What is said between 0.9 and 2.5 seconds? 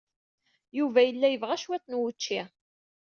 yella yebɣa cwiṭ n wučči.